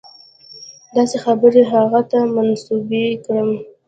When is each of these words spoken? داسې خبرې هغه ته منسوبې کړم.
داسې 0.95 1.17
خبرې 1.25 1.61
هغه 1.73 2.01
ته 2.11 2.19
منسوبې 2.35 3.05
کړم. 3.25 3.49